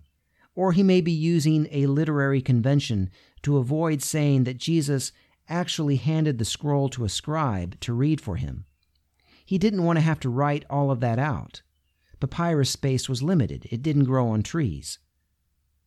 or 0.55 0.71
he 0.71 0.83
may 0.83 1.01
be 1.01 1.11
using 1.11 1.67
a 1.71 1.85
literary 1.87 2.41
convention 2.41 3.09
to 3.43 3.57
avoid 3.57 4.01
saying 4.01 4.45
that 4.45 4.57
Jesus 4.57 5.11
actually 5.49 5.97
handed 5.97 6.37
the 6.37 6.45
scroll 6.45 6.89
to 6.89 7.05
a 7.05 7.09
scribe 7.09 7.79
to 7.81 7.93
read 7.93 8.21
for 8.21 8.37
him. 8.37 8.65
He 9.45 9.57
didn't 9.57 9.83
want 9.83 9.97
to 9.97 10.03
have 10.03 10.19
to 10.21 10.29
write 10.29 10.65
all 10.69 10.89
of 10.89 10.99
that 11.01 11.19
out. 11.19 11.61
Papyrus 12.19 12.69
space 12.69 13.07
was 13.07 13.21
limited, 13.21 13.67
it 13.69 13.83
didn't 13.83 14.05
grow 14.05 14.29
on 14.29 14.41
trees. 14.41 14.99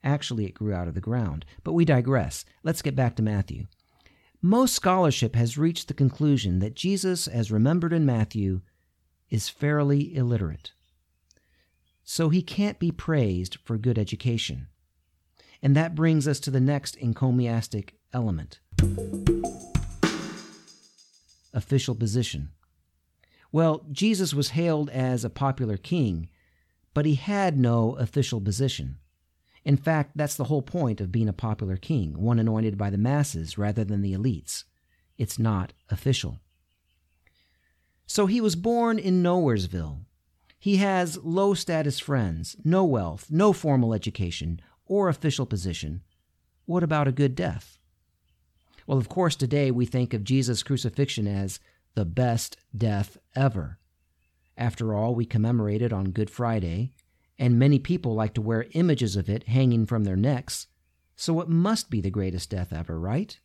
Actually, 0.03 0.47
it 0.47 0.55
grew 0.55 0.73
out 0.73 0.89
of 0.89 0.95
the 0.95 1.01
ground. 1.01 1.45
But 1.63 1.73
we 1.73 1.85
digress. 1.85 2.45
Let's 2.63 2.83
get 2.83 2.97
back 2.97 3.17
to 3.17 3.23
Matthew. 3.23 3.67
Most 4.43 4.75
scholarship 4.75 5.37
has 5.37 5.59
reached 5.59 5.89
the 5.89 5.95
conclusion 5.95 6.61
that 6.61 6.75
Jesus, 6.75 7.27
as 7.27 7.53
remembered 7.53 7.93
in 7.93 8.07
Matthew, 8.07 8.63
is 9.29 9.49
fairly 9.49 10.15
illiterate. 10.15 10.73
So 12.03 12.31
he 12.31 12.43
can't 12.43 12.79
be 12.79 12.91
praised 12.91 13.59
for 13.63 13.77
good 13.77 13.99
education. 13.99 14.69
And 15.63 15.77
that 15.77 15.95
brings 15.95 16.27
us 16.27 16.41
to 16.41 16.51
the 16.51 16.61
next 16.61 16.97
encomiastic 16.97 17.97
element 18.13 18.61
official 21.53 21.95
position. 21.95 22.51
Well, 23.53 23.85
Jesus 23.91 24.33
was 24.33 24.51
hailed 24.51 24.89
as 24.91 25.25
a 25.25 25.31
popular 25.31 25.77
king, 25.77 26.29
but 26.95 27.07
he 27.07 27.17
had 27.17 27.59
no 27.59 27.97
official 27.97 28.41
position. 28.41 28.99
In 29.65 29.77
fact, 29.77 30.13
that's 30.17 30.37
the 30.37 30.45
whole 30.45 30.63
point 30.63 31.01
of 31.01 31.13
being 31.13 31.29
a 31.29 31.35
popular 31.35 31.77
king, 31.77 32.21
one 32.21 32.39
anointed 32.39 32.79
by 32.79 32.91
the 32.91 32.99
masses 32.99 33.59
rather 33.59 33.85
than 33.85 34.03
the 34.03 34.15
elites. 34.15 34.65
It's 35.19 35.39
not 35.39 35.73
official. 35.91 36.41
So 38.07 38.27
he 38.27 38.41
was 38.41 38.57
born 38.57 38.99
in 38.99 39.23
Nowheresville. 39.23 40.01
He 40.59 40.77
has 40.77 41.19
low 41.23 41.55
status 41.55 41.99
friends, 41.99 42.57
no 42.65 42.85
wealth, 42.85 43.27
no 43.31 43.53
formal 43.53 43.95
education, 43.95 44.61
or 44.87 45.09
official 45.09 45.47
position. 45.47 46.03
What 46.67 46.83
about 46.83 47.09
a 47.09 47.13
good 47.13 47.35
death? 47.35 47.79
Well, 48.87 48.99
of 48.99 49.09
course, 49.09 49.37
today 49.37 49.71
we 49.71 49.87
think 49.87 50.13
of 50.13 50.25
Jesus' 50.25 50.63
crucifixion 50.63 51.27
as 51.27 51.61
the 51.95 52.05
best 52.05 52.57
death 52.77 53.19
ever. 53.37 53.79
After 54.57 54.95
all, 54.95 55.15
we 55.15 55.25
commemorate 55.25 55.81
it 55.81 55.93
on 55.93 56.11
Good 56.11 56.31
Friday, 56.31 56.93
and 57.41 57.59
many 57.59 57.79
people 57.79 58.15
like 58.15 58.35
to 58.35 58.43
wear 58.43 58.67
images 58.73 59.17
of 59.17 59.31
it 59.31 59.49
hanging 59.49 59.87
from 59.87 60.05
their 60.05 60.15
necks, 60.15 60.67
so 61.17 61.41
it 61.41 61.49
must 61.49 61.89
be 61.89 62.03
the 62.03 62.11
greatest 62.11 62.51
death 62.51 62.71
ever, 62.71 63.01
right? 63.01 63.41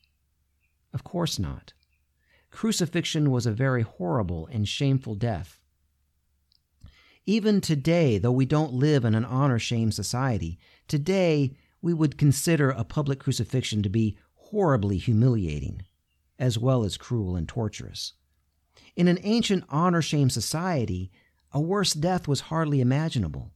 Of 0.94 1.06
course 1.06 1.40
not. 1.40 1.72
Crucifixion 2.52 3.32
was 3.32 3.46
a 3.46 3.54
very 3.54 3.84
horrible 3.84 4.50
and 4.52 4.68
shameful 4.68 5.16
death. 5.16 5.62
Even 7.26 7.62
today, 7.62 8.18
though 8.18 8.34
we 8.34 8.46
don't 8.46 8.74
live 8.74 9.06
in 9.06 9.16
an 9.16 9.24
honor 9.24 9.60
shame 9.60 9.94
society, 9.94 10.60
today 10.90 11.56
we 11.82 11.94
would 11.94 12.18
consider 12.18 12.72
a 12.72 12.84
public 12.84 13.20
crucifixion 13.20 13.82
to 13.82 13.90
be 13.90 14.18
horribly 14.34 14.98
humiliating, 14.98 15.84
as 16.38 16.60
well 16.60 16.84
as 16.84 16.98
cruel 16.98 17.38
and 17.38 17.48
torturous. 17.48 18.12
In 18.98 19.08
an 19.08 19.20
ancient 19.24 19.64
honor 19.70 20.02
shame 20.02 20.30
society, 20.30 21.12
a 21.54 21.62
worse 21.62 21.94
death 21.94 22.28
was 22.28 22.42
hardly 22.42 22.82
imaginable. 22.82 23.54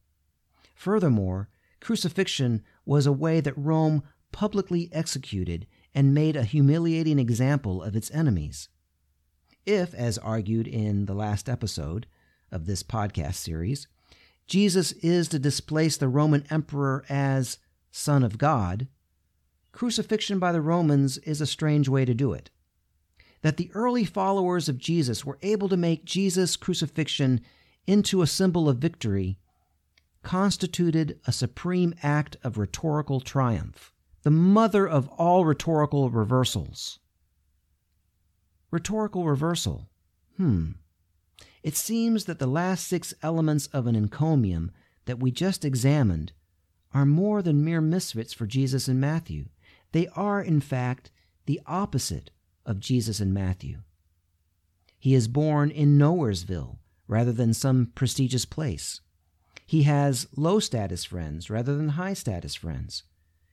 Furthermore, 0.80 1.50
crucifixion 1.82 2.62
was 2.86 3.04
a 3.04 3.12
way 3.12 3.42
that 3.42 3.52
Rome 3.54 4.02
publicly 4.32 4.88
executed 4.94 5.66
and 5.94 6.14
made 6.14 6.36
a 6.36 6.42
humiliating 6.42 7.18
example 7.18 7.82
of 7.82 7.94
its 7.94 8.10
enemies. 8.12 8.70
If, 9.66 9.92
as 9.92 10.16
argued 10.16 10.66
in 10.66 11.04
the 11.04 11.12
last 11.12 11.50
episode 11.50 12.06
of 12.50 12.64
this 12.64 12.82
podcast 12.82 13.34
series, 13.34 13.88
Jesus 14.46 14.92
is 14.92 15.28
to 15.28 15.38
displace 15.38 15.98
the 15.98 16.08
Roman 16.08 16.46
emperor 16.48 17.04
as 17.10 17.58
Son 17.90 18.24
of 18.24 18.38
God, 18.38 18.88
crucifixion 19.72 20.38
by 20.38 20.50
the 20.50 20.62
Romans 20.62 21.18
is 21.18 21.42
a 21.42 21.46
strange 21.46 21.90
way 21.90 22.06
to 22.06 22.14
do 22.14 22.32
it 22.32 22.48
that 23.42 23.58
the 23.58 23.70
early 23.74 24.06
followers 24.06 24.66
of 24.66 24.78
Jesus 24.78 25.26
were 25.26 25.38
able 25.42 25.68
to 25.68 25.76
make 25.76 26.06
Jesus' 26.06 26.56
crucifixion 26.56 27.42
into 27.86 28.22
a 28.22 28.26
symbol 28.26 28.66
of 28.66 28.78
victory 28.78 29.36
constituted 30.22 31.18
a 31.26 31.32
supreme 31.32 31.94
act 32.02 32.36
of 32.42 32.58
rhetorical 32.58 33.20
triumph, 33.20 33.92
the 34.22 34.30
mother 34.30 34.86
of 34.86 35.08
all 35.08 35.44
rhetorical 35.44 36.10
reversals. 36.10 36.98
Rhetorical 38.70 39.26
reversal. 39.26 39.88
Hmm. 40.36 40.72
It 41.62 41.76
seems 41.76 42.24
that 42.24 42.38
the 42.38 42.46
last 42.46 42.86
six 42.86 43.12
elements 43.22 43.66
of 43.68 43.86
an 43.86 43.96
encomium 43.96 44.70
that 45.06 45.18
we 45.18 45.30
just 45.30 45.64
examined 45.64 46.32
are 46.92 47.06
more 47.06 47.42
than 47.42 47.64
mere 47.64 47.80
misfits 47.80 48.32
for 48.32 48.46
Jesus 48.46 48.88
and 48.88 49.00
Matthew. 49.00 49.46
They 49.92 50.08
are, 50.08 50.42
in 50.42 50.60
fact, 50.60 51.10
the 51.46 51.60
opposite 51.66 52.30
of 52.64 52.80
Jesus 52.80 53.20
in 53.20 53.32
Matthew. 53.32 53.78
He 54.98 55.14
is 55.14 55.28
born 55.28 55.70
in 55.70 55.98
Nowheresville 55.98 56.78
rather 57.08 57.32
than 57.32 57.54
some 57.54 57.92
prestigious 57.94 58.44
place. 58.44 59.00
He 59.70 59.84
has 59.84 60.26
low 60.36 60.58
status 60.58 61.04
friends 61.04 61.48
rather 61.48 61.76
than 61.76 61.90
high 61.90 62.14
status 62.14 62.56
friends. 62.56 63.04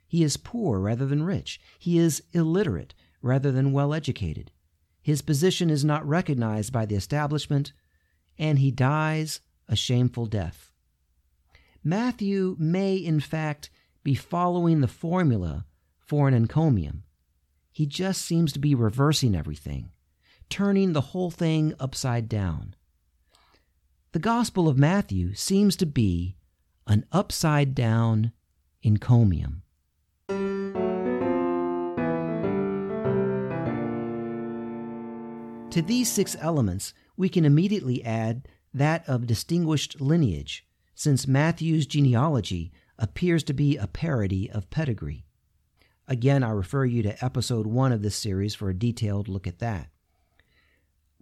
He 0.07 0.23
is 0.23 0.35
poor 0.35 0.79
rather 0.79 1.05
than 1.05 1.21
rich. 1.21 1.61
He 1.77 1.99
is 1.99 2.23
illiterate 2.33 2.95
rather 3.21 3.51
than 3.51 3.71
well 3.71 3.93
educated. 3.93 4.49
His 4.99 5.21
position 5.21 5.69
is 5.69 5.85
not 5.85 6.03
recognized 6.07 6.73
by 6.73 6.87
the 6.87 6.95
establishment, 6.95 7.71
and 8.35 8.57
he 8.57 8.71
dies 8.71 9.41
a 9.69 9.75
shameful 9.75 10.25
death. 10.25 10.71
Matthew 11.83 12.55
may, 12.57 12.95
in 12.95 13.19
fact, 13.19 13.69
be 14.03 14.15
following 14.15 14.81
the 14.81 14.87
formula 14.87 15.67
for 15.99 16.27
an 16.27 16.33
encomium. 16.33 17.03
He 17.71 17.85
just 17.85 18.23
seems 18.23 18.51
to 18.53 18.59
be 18.59 18.73
reversing 18.73 19.35
everything, 19.35 19.91
turning 20.49 20.93
the 20.93 21.11
whole 21.13 21.29
thing 21.29 21.75
upside 21.79 22.27
down. 22.27 22.73
The 24.17 24.21
Gospel 24.21 24.67
of 24.67 24.79
Matthew 24.79 25.35
seems 25.35 25.75
to 25.75 25.85
be 25.85 26.37
an 26.87 27.05
upside 27.11 27.75
down 27.75 28.31
encomium. 28.81 29.61
To 35.69 35.83
these 35.83 36.11
six 36.11 36.35
elements, 36.39 36.95
we 37.15 37.29
can 37.29 37.45
immediately 37.45 38.03
add 38.03 38.47
that 38.73 39.07
of 39.07 39.27
distinguished 39.27 40.01
lineage, 40.01 40.65
since 40.95 41.27
Matthew's 41.27 41.85
genealogy 41.85 42.71
appears 42.97 43.43
to 43.43 43.53
be 43.53 43.77
a 43.77 43.85
parody 43.85 44.49
of 44.49 44.71
pedigree. 44.71 45.27
Again, 46.07 46.41
I 46.41 46.49
refer 46.49 46.85
you 46.85 47.03
to 47.03 47.23
episode 47.23 47.67
one 47.67 47.91
of 47.91 48.01
this 48.01 48.15
series 48.15 48.55
for 48.55 48.71
a 48.71 48.79
detailed 48.79 49.27
look 49.27 49.45
at 49.45 49.59
that. 49.59 49.89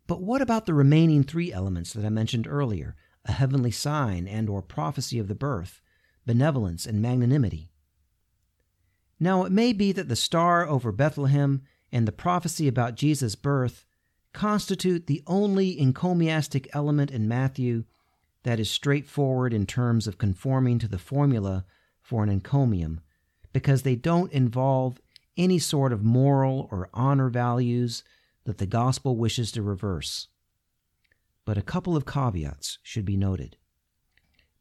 But 0.08 0.22
what 0.22 0.42
about 0.42 0.66
the 0.66 0.74
remaining 0.74 1.24
three 1.24 1.52
elements 1.52 1.94
that 1.94 2.06
I 2.06 2.10
mentioned 2.10 2.48
earlier, 2.48 2.96
a 3.26 3.32
heavenly 3.32 3.72
sign 3.72 4.28
and 4.28 4.50
or 4.50 4.62
prophecy 4.62 5.18
of 5.18 5.28
the 5.28 5.36
birth, 5.36 5.82
benevolence 6.26 6.86
and 6.86 7.02
magnanimity? 7.02 7.72
Now 9.20 9.46
it 9.46 9.52
may 9.52 9.74
be 9.74 9.92
that 9.94 10.10
the 10.10 10.16
star 10.16 10.68
over 10.68 10.92
Bethlehem 10.92 11.64
and 11.92 12.08
the 12.08 12.12
prophecy 12.12 12.68
about 12.68 12.96
Jesus' 12.96 13.36
birth 13.36 13.86
constitute 14.34 15.08
the 15.08 15.24
only 15.26 15.80
encomiastic 15.80 16.68
element 16.74 17.10
in 17.10 17.28
Matthew 17.28 17.86
that 18.44 18.60
is 18.60 18.70
straightforward 18.70 19.54
in 19.54 19.66
terms 19.66 20.06
of 20.06 20.18
conforming 20.18 20.78
to 20.80 20.88
the 20.88 21.00
formula 21.00 21.66
for 22.02 22.22
an 22.22 22.30
encomium, 22.30 23.00
because 23.54 23.82
they 23.82 23.96
don't 23.96 24.32
involve 24.32 25.00
any 25.38 25.58
sort 25.58 25.92
of 25.92 26.04
moral 26.04 26.68
or 26.72 26.90
honor 26.94 27.30
values 27.30 28.04
that 28.46 28.58
the 28.58 28.66
gospel 28.66 29.18
wishes 29.18 29.52
to 29.52 29.62
reverse. 29.62 30.28
But 31.44 31.58
a 31.58 31.64
couple 31.64 31.96
of 31.96 32.06
caveats 32.06 32.80
should 32.82 33.06
be 33.06 33.18
noted. 33.18 33.58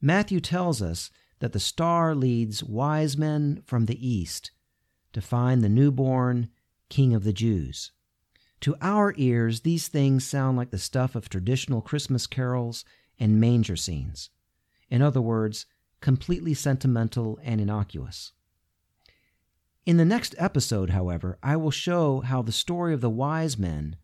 Matthew 0.00 0.40
tells 0.40 0.82
us 0.82 1.10
that 1.38 1.52
the 1.52 1.60
star 1.60 2.14
leads 2.14 2.62
wise 2.62 3.16
men 3.16 3.62
from 3.64 3.86
the 3.86 4.06
east 4.06 4.50
to 5.12 5.20
find 5.20 5.62
the 5.62 5.68
newborn 5.68 6.48
King 6.90 7.14
of 7.14 7.24
the 7.24 7.32
Jews. 7.32 7.92
To 8.60 8.76
our 8.80 9.14
ears, 9.16 9.60
these 9.60 9.88
things 9.88 10.24
sound 10.26 10.56
like 10.56 10.70
the 10.70 10.78
stuff 10.78 11.14
of 11.14 11.28
traditional 11.28 11.80
Christmas 11.80 12.26
carols 12.26 12.84
and 13.18 13.40
manger 13.40 13.76
scenes. 13.76 14.30
In 14.90 15.02
other 15.02 15.20
words, 15.20 15.66
completely 16.00 16.54
sentimental 16.54 17.38
and 17.42 17.60
innocuous. 17.60 18.32
In 19.86 19.98
the 19.98 20.04
next 20.04 20.34
episode, 20.38 20.90
however, 20.90 21.38
I 21.42 21.56
will 21.56 21.70
show 21.70 22.20
how 22.20 22.40
the 22.40 22.52
story 22.52 22.94
of 22.94 23.02
the 23.02 23.10
wise 23.10 23.58
men 23.58 23.96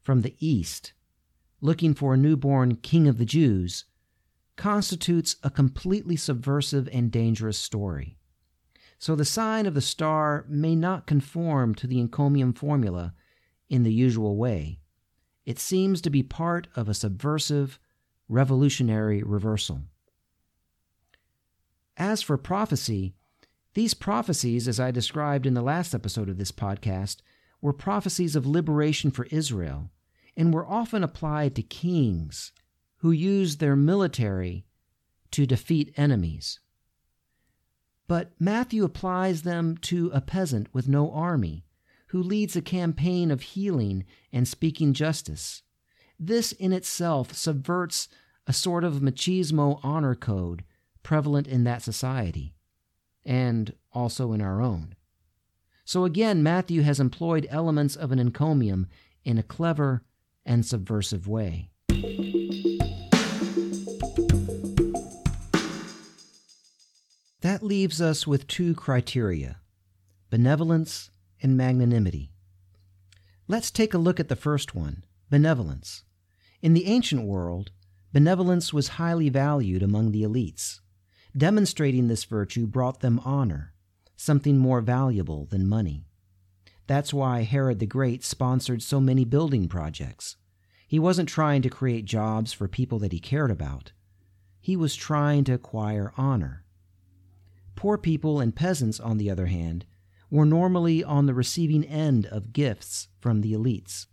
from 0.00 0.22
the 0.22 0.36
east, 0.38 0.92
looking 1.60 1.92
for 1.92 2.14
a 2.14 2.18
newborn 2.18 2.76
king 2.76 3.08
of 3.08 3.18
the 3.18 3.24
Jews, 3.24 3.84
constitutes 4.56 5.34
a 5.42 5.50
completely 5.50 6.14
subversive 6.14 6.88
and 6.92 7.10
dangerous 7.10 7.58
story. 7.58 8.16
So 8.98 9.16
the 9.16 9.24
sign 9.24 9.66
of 9.66 9.74
the 9.74 9.80
star 9.80 10.44
may 10.48 10.76
not 10.76 11.06
conform 11.06 11.74
to 11.76 11.88
the 11.88 11.98
encomium 11.98 12.52
formula 12.52 13.12
in 13.68 13.82
the 13.82 13.92
usual 13.92 14.36
way. 14.36 14.78
It 15.44 15.58
seems 15.58 16.00
to 16.02 16.10
be 16.10 16.22
part 16.22 16.68
of 16.76 16.88
a 16.88 16.94
subversive, 16.94 17.80
revolutionary 18.28 19.22
reversal. 19.24 19.80
As 21.96 22.22
for 22.22 22.38
prophecy, 22.38 23.14
these 23.74 23.94
prophecies, 23.94 24.68
as 24.68 24.78
I 24.78 24.90
described 24.90 25.46
in 25.46 25.54
the 25.54 25.62
last 25.62 25.94
episode 25.94 26.28
of 26.28 26.38
this 26.38 26.52
podcast, 26.52 27.16
were 27.60 27.72
prophecies 27.72 28.36
of 28.36 28.46
liberation 28.46 29.10
for 29.10 29.26
Israel 29.26 29.90
and 30.36 30.54
were 30.54 30.66
often 30.66 31.02
applied 31.02 31.54
to 31.56 31.62
kings 31.62 32.52
who 32.98 33.10
used 33.10 33.60
their 33.60 33.76
military 33.76 34.64
to 35.32 35.46
defeat 35.46 35.92
enemies. 35.96 36.60
But 38.06 38.32
Matthew 38.38 38.84
applies 38.84 39.42
them 39.42 39.76
to 39.78 40.10
a 40.12 40.20
peasant 40.20 40.72
with 40.72 40.88
no 40.88 41.10
army 41.10 41.64
who 42.08 42.22
leads 42.22 42.54
a 42.54 42.62
campaign 42.62 43.30
of 43.30 43.42
healing 43.42 44.04
and 44.32 44.46
speaking 44.46 44.92
justice. 44.92 45.62
This 46.18 46.52
in 46.52 46.72
itself 46.72 47.34
subverts 47.34 48.08
a 48.46 48.52
sort 48.52 48.84
of 48.84 49.00
machismo 49.00 49.80
honor 49.82 50.14
code 50.14 50.64
prevalent 51.02 51.48
in 51.48 51.64
that 51.64 51.82
society, 51.82 52.53
and 53.24 53.74
also 53.92 54.32
in 54.32 54.40
our 54.40 54.60
own. 54.60 54.94
So 55.84 56.04
again, 56.04 56.42
Matthew 56.42 56.82
has 56.82 56.98
employed 56.98 57.46
elements 57.50 57.96
of 57.96 58.10
an 58.10 58.18
encomium 58.18 58.86
in 59.24 59.38
a 59.38 59.42
clever 59.42 60.02
and 60.46 60.64
subversive 60.64 61.28
way. 61.28 61.70
That 67.40 67.62
leaves 67.62 68.00
us 68.00 68.26
with 68.26 68.46
two 68.46 68.74
criteria 68.74 69.58
benevolence 70.30 71.10
and 71.42 71.56
magnanimity. 71.56 72.32
Let's 73.46 73.70
take 73.70 73.92
a 73.92 73.98
look 73.98 74.18
at 74.18 74.28
the 74.28 74.36
first 74.36 74.74
one 74.74 75.04
benevolence. 75.28 76.04
In 76.62 76.72
the 76.72 76.86
ancient 76.86 77.24
world, 77.24 77.70
benevolence 78.12 78.72
was 78.72 78.96
highly 78.96 79.28
valued 79.28 79.82
among 79.82 80.12
the 80.12 80.22
elites. 80.22 80.80
Demonstrating 81.36 82.06
this 82.06 82.24
virtue 82.24 82.66
brought 82.66 83.00
them 83.00 83.20
honor, 83.24 83.72
something 84.16 84.56
more 84.56 84.80
valuable 84.80 85.46
than 85.46 85.68
money. 85.68 86.06
That's 86.86 87.12
why 87.12 87.42
Herod 87.42 87.80
the 87.80 87.86
Great 87.86 88.22
sponsored 88.22 88.82
so 88.82 89.00
many 89.00 89.24
building 89.24 89.66
projects. 89.66 90.36
He 90.86 90.98
wasn't 90.98 91.28
trying 91.28 91.62
to 91.62 91.70
create 91.70 92.04
jobs 92.04 92.52
for 92.52 92.68
people 92.68 93.00
that 93.00 93.12
he 93.12 93.18
cared 93.18 93.50
about. 93.50 93.92
He 94.60 94.76
was 94.76 94.94
trying 94.94 95.44
to 95.44 95.54
acquire 95.54 96.12
honor. 96.16 96.64
Poor 97.74 97.98
people 97.98 98.38
and 98.38 98.54
peasants, 98.54 99.00
on 99.00 99.18
the 99.18 99.28
other 99.28 99.46
hand, 99.46 99.86
were 100.30 100.46
normally 100.46 101.02
on 101.02 101.26
the 101.26 101.34
receiving 101.34 101.84
end 101.84 102.26
of 102.26 102.52
gifts 102.52 103.08
from 103.18 103.40
the 103.40 103.52
elites. 103.52 104.06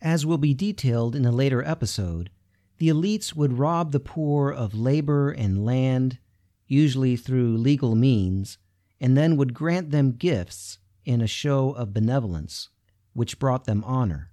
As 0.00 0.24
will 0.24 0.38
be 0.38 0.54
detailed 0.54 1.14
in 1.14 1.26
a 1.26 1.30
later 1.30 1.62
episode, 1.62 2.30
the 2.78 2.88
elites 2.88 3.34
would 3.34 3.58
rob 3.58 3.92
the 3.92 4.00
poor 4.00 4.50
of 4.50 4.74
labor 4.74 5.30
and 5.30 5.64
land, 5.64 6.18
usually 6.66 7.16
through 7.16 7.56
legal 7.56 7.94
means, 7.94 8.58
and 9.00 9.16
then 9.16 9.36
would 9.36 9.54
grant 9.54 9.90
them 9.90 10.12
gifts 10.12 10.78
in 11.04 11.20
a 11.20 11.26
show 11.26 11.72
of 11.72 11.92
benevolence, 11.92 12.70
which 13.12 13.38
brought 13.38 13.64
them 13.64 13.84
honor. 13.84 14.30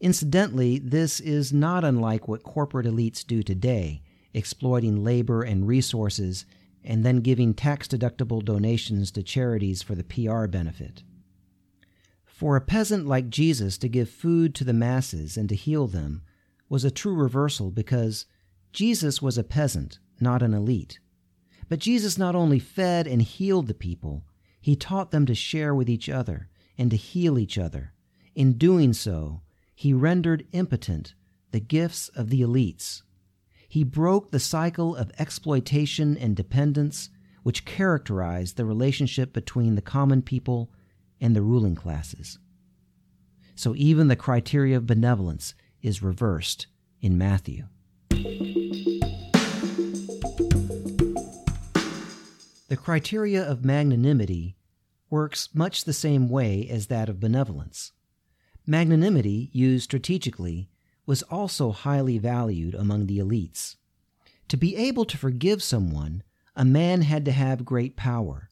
Incidentally, 0.00 0.78
this 0.78 1.20
is 1.20 1.52
not 1.52 1.84
unlike 1.84 2.28
what 2.28 2.42
corporate 2.42 2.86
elites 2.86 3.26
do 3.26 3.42
today, 3.42 4.02
exploiting 4.34 5.02
labor 5.02 5.42
and 5.42 5.66
resources 5.66 6.44
and 6.84 7.04
then 7.04 7.20
giving 7.20 7.52
tax 7.52 7.88
deductible 7.88 8.44
donations 8.44 9.10
to 9.10 9.22
charities 9.22 9.82
for 9.82 9.94
the 9.94 10.04
PR 10.04 10.46
benefit. 10.46 11.02
For 12.24 12.54
a 12.54 12.60
peasant 12.60 13.06
like 13.06 13.30
Jesus 13.30 13.78
to 13.78 13.88
give 13.88 14.10
food 14.10 14.54
to 14.56 14.64
the 14.64 14.74
masses 14.74 15.36
and 15.36 15.48
to 15.48 15.54
heal 15.54 15.86
them 15.86 16.22
was 16.68 16.84
a 16.84 16.90
true 16.90 17.14
reversal 17.14 17.70
because 17.70 18.26
Jesus 18.72 19.22
was 19.22 19.38
a 19.38 19.44
peasant, 19.44 19.98
not 20.20 20.42
an 20.42 20.52
elite. 20.52 21.00
But 21.68 21.80
Jesus 21.80 22.16
not 22.16 22.34
only 22.34 22.58
fed 22.58 23.06
and 23.06 23.22
healed 23.22 23.66
the 23.66 23.74
people, 23.74 24.24
he 24.60 24.76
taught 24.76 25.10
them 25.10 25.26
to 25.26 25.34
share 25.34 25.74
with 25.74 25.88
each 25.88 26.08
other 26.08 26.48
and 26.78 26.90
to 26.90 26.96
heal 26.96 27.38
each 27.38 27.58
other. 27.58 27.92
In 28.34 28.58
doing 28.58 28.92
so, 28.92 29.42
he 29.74 29.92
rendered 29.92 30.46
impotent 30.52 31.14
the 31.50 31.60
gifts 31.60 32.08
of 32.10 32.30
the 32.30 32.40
elites 32.40 33.02
he 33.68 33.84
broke 33.84 34.30
the 34.30 34.40
cycle 34.40 34.96
of 34.96 35.12
exploitation 35.18 36.16
and 36.16 36.36
dependence 36.36 37.10
which 37.42 37.64
characterized 37.64 38.56
the 38.56 38.64
relationship 38.64 39.32
between 39.32 39.74
the 39.74 39.82
common 39.82 40.22
people 40.22 40.70
and 41.20 41.34
the 41.34 41.42
ruling 41.42 41.74
classes. 41.74 42.38
So 43.54 43.74
even 43.76 44.08
the 44.08 44.16
criteria 44.16 44.76
of 44.76 44.86
benevolence 44.86 45.54
is 45.82 46.02
reversed 46.02 46.66
in 47.00 47.16
Matthew. 47.16 47.64
The 52.68 52.76
criteria 52.76 53.48
of 53.48 53.64
magnanimity 53.64 54.56
works 55.08 55.50
much 55.54 55.84
the 55.84 55.92
same 55.92 56.28
way 56.28 56.68
as 56.68 56.88
that 56.88 57.08
of 57.08 57.20
benevolence. 57.20 57.92
Magnanimity, 58.66 59.50
used 59.52 59.84
strategically, 59.84 60.68
was 61.06 61.22
also 61.22 61.70
highly 61.70 62.18
valued 62.18 62.74
among 62.74 63.06
the 63.06 63.18
elites. 63.18 63.76
To 64.48 64.56
be 64.56 64.74
able 64.74 65.04
to 65.04 65.16
forgive 65.16 65.62
someone, 65.62 66.24
a 66.56 66.64
man 66.64 67.02
had 67.02 67.24
to 67.26 67.32
have 67.32 67.64
great 67.64 67.96
power. 67.96 68.48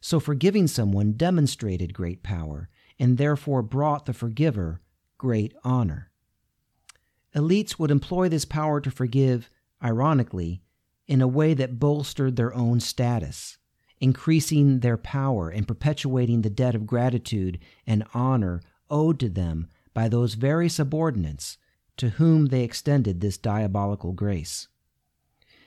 So 0.00 0.20
forgiving 0.20 0.68
someone 0.68 1.14
demonstrated 1.14 1.92
great 1.92 2.22
power 2.22 2.68
and 3.00 3.18
therefore 3.18 3.62
brought 3.62 4.06
the 4.06 4.14
forgiver 4.14 4.80
great 5.18 5.52
honor. 5.64 6.12
Elites 7.34 7.78
would 7.78 7.90
employ 7.90 8.28
this 8.28 8.44
power 8.44 8.80
to 8.80 8.90
forgive, 8.90 9.50
ironically, 9.82 10.62
in 11.06 11.20
a 11.20 11.28
way 11.28 11.54
that 11.54 11.78
bolstered 11.78 12.36
their 12.36 12.54
own 12.54 12.80
status, 12.80 13.58
increasing 14.00 14.80
their 14.80 14.96
power 14.96 15.48
and 15.48 15.68
perpetuating 15.68 16.42
the 16.42 16.50
debt 16.50 16.74
of 16.74 16.86
gratitude 16.86 17.58
and 17.86 18.04
honor 18.12 18.60
owed 18.90 19.18
to 19.20 19.28
them 19.28 19.68
by 19.94 20.08
those 20.08 20.34
very 20.34 20.68
subordinates 20.68 21.58
to 21.96 22.10
whom 22.10 22.46
they 22.46 22.62
extended 22.62 23.20
this 23.20 23.38
diabolical 23.38 24.12
grace. 24.12 24.68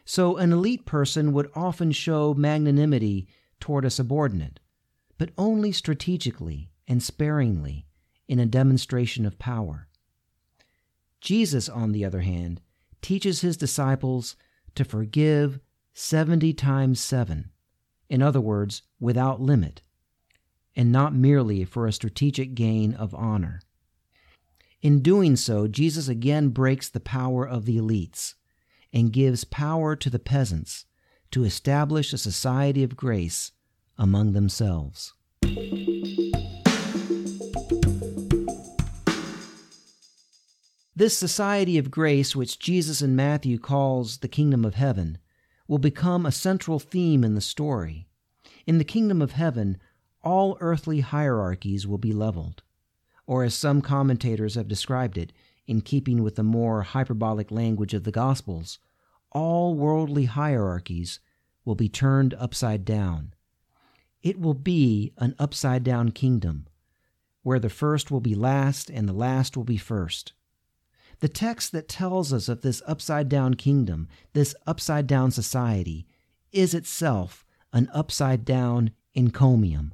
So, 0.05 0.37
an 0.37 0.51
elite 0.51 0.85
person 0.85 1.33
would 1.33 1.51
often 1.55 1.91
show 1.91 2.33
magnanimity 2.33 3.27
toward 3.59 3.85
a 3.85 3.89
subordinate, 3.89 4.59
but 5.17 5.31
only 5.37 5.71
strategically 5.71 6.71
and 6.87 7.01
sparingly 7.01 7.85
in 8.27 8.39
a 8.39 8.45
demonstration 8.45 9.25
of 9.25 9.39
power. 9.39 9.87
Jesus, 11.21 11.67
on 11.67 11.91
the 11.91 12.05
other 12.05 12.21
hand, 12.21 12.61
teaches 13.01 13.41
his 13.41 13.57
disciples 13.57 14.35
to 14.79 14.85
forgive 14.85 15.59
70 15.93 16.53
times 16.53 17.01
7, 17.01 17.51
in 18.07 18.21
other 18.21 18.39
words, 18.39 18.81
without 18.97 19.41
limit, 19.41 19.81
and 20.73 20.89
not 20.89 21.13
merely 21.13 21.65
for 21.65 21.85
a 21.85 21.91
strategic 21.91 22.55
gain 22.55 22.93
of 22.93 23.13
honor. 23.13 23.59
In 24.81 25.01
doing 25.01 25.35
so, 25.35 25.67
Jesus 25.67 26.07
again 26.07 26.47
breaks 26.47 26.87
the 26.87 27.01
power 27.01 27.45
of 27.45 27.65
the 27.65 27.75
elites 27.75 28.35
and 28.93 29.11
gives 29.11 29.43
power 29.43 29.97
to 29.97 30.09
the 30.09 30.17
peasants 30.17 30.85
to 31.31 31.43
establish 31.43 32.13
a 32.13 32.17
society 32.17 32.81
of 32.81 32.95
grace 32.95 33.51
among 33.97 34.31
themselves. 34.31 35.13
This 40.99 41.17
society 41.17 41.77
of 41.77 41.89
grace, 41.89 42.35
which 42.35 42.59
Jesus 42.59 43.01
in 43.01 43.15
Matthew 43.15 43.57
calls 43.57 44.17
the 44.17 44.27
kingdom 44.27 44.65
of 44.65 44.75
heaven, 44.75 45.17
will 45.65 45.77
become 45.77 46.25
a 46.25 46.31
central 46.31 46.77
theme 46.77 47.23
in 47.23 47.35
the 47.35 47.41
story. 47.41 48.09
In 48.67 48.79
the 48.79 48.83
kingdom 48.83 49.21
of 49.21 49.31
heaven, 49.31 49.77
all 50.21 50.57
earthly 50.59 50.99
hierarchies 50.99 51.87
will 51.87 51.97
be 51.97 52.11
leveled 52.11 52.63
or 53.29 53.43
as 53.43 53.53
some 53.53 53.79
commentators 53.79 54.55
have 54.55 54.67
described 54.67 55.15
it, 55.15 55.31
in 55.67 55.81
keeping 55.81 56.23
with 56.23 56.35
the 56.35 56.41
more 56.43 56.81
hyperbolic 56.81 57.51
language 57.51 57.93
of 57.93 58.03
the 58.03 58.11
Gospels, 58.11 58.79
all 59.31 59.75
worldly 59.75 60.25
hierarchies 60.25 61.19
will 61.63 61.75
be 61.75 61.87
turned 61.87 62.33
upside 62.33 62.83
down. 62.83 63.35
It 64.23 64.39
will 64.39 64.55
be 64.55 65.13
an 65.19 65.35
upside 65.37 65.83
down 65.83 66.09
kingdom, 66.09 66.67
where 67.43 67.59
the 67.59 67.69
first 67.69 68.09
will 68.09 68.19
be 68.19 68.33
last 68.33 68.89
and 68.89 69.07
the 69.07 69.13
last 69.13 69.55
will 69.55 69.63
be 69.63 69.77
first. 69.77 70.33
The 71.19 71.29
text 71.29 71.71
that 71.73 71.89
tells 71.89 72.31
us 72.31 72.47
of 72.47 72.61
this 72.61 72.81
upside 72.87 73.27
down 73.27 73.55
kingdom, 73.55 74.07
this 74.33 74.55
upside 74.65 75.05
down 75.05 75.31
society, 75.31 76.07
is 76.51 76.73
itself 76.73 77.45
an 77.73 77.89
upside 77.93 78.45
down 78.45 78.91
encomium. 79.13 79.93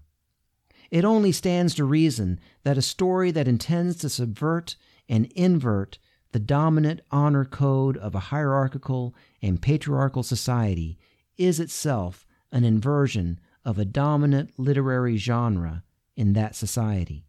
It 0.91 1.03
only 1.03 1.31
stands 1.31 1.73
to 1.75 1.83
reason 1.83 2.39
that 2.63 2.77
a 2.77 2.81
story 2.81 3.31
that 3.31 3.47
intends 3.47 3.97
to 3.97 4.09
subvert 4.09 4.75
and 5.09 5.25
invert 5.35 5.97
the 6.31 6.39
dominant 6.39 7.01
honor 7.11 7.45
code 7.45 7.97
of 7.97 8.13
a 8.13 8.19
hierarchical 8.19 9.15
and 9.41 9.61
patriarchal 9.61 10.23
society 10.23 10.97
is 11.37 11.59
itself 11.59 12.25
an 12.51 12.63
inversion 12.63 13.39
of 13.63 13.79
a 13.79 13.85
dominant 13.85 14.51
literary 14.57 15.17
genre 15.17 15.83
in 16.15 16.33
that 16.33 16.55
society. 16.55 17.25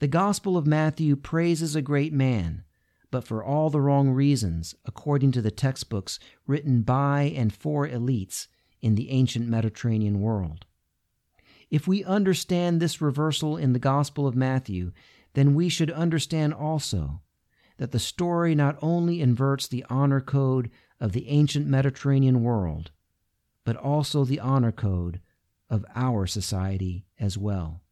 The 0.00 0.08
Gospel 0.08 0.56
of 0.56 0.66
Matthew 0.66 1.16
praises 1.16 1.76
a 1.76 1.82
great 1.82 2.12
man, 2.12 2.64
but 3.10 3.24
for 3.24 3.42
all 3.42 3.70
the 3.70 3.80
wrong 3.80 4.10
reasons, 4.10 4.74
according 4.84 5.32
to 5.32 5.42
the 5.42 5.50
textbooks 5.50 6.18
written 6.46 6.82
by 6.82 7.32
and 7.34 7.54
for 7.54 7.88
elites 7.88 8.48
in 8.80 8.94
the 8.94 9.10
ancient 9.10 9.48
Mediterranean 9.48 10.20
world. 10.20 10.66
If 11.70 11.86
we 11.86 12.04
understand 12.04 12.80
this 12.80 13.00
reversal 13.00 13.56
in 13.56 13.72
the 13.72 13.78
Gospel 13.78 14.26
of 14.26 14.36
Matthew, 14.36 14.92
then 15.34 15.54
we 15.54 15.68
should 15.68 15.90
understand 15.90 16.54
also 16.54 17.20
that 17.76 17.92
the 17.92 17.98
story 17.98 18.54
not 18.54 18.78
only 18.82 19.20
inverts 19.20 19.68
the 19.68 19.84
honor 19.88 20.20
code 20.20 20.70
of 21.00 21.12
the 21.12 21.28
ancient 21.28 21.66
Mediterranean 21.66 22.42
world, 22.42 22.90
but 23.64 23.76
also 23.76 24.24
the 24.24 24.40
honor 24.40 24.72
code 24.72 25.20
of 25.70 25.84
our 25.94 26.26
society 26.26 27.04
as 27.20 27.36
well. 27.36 27.82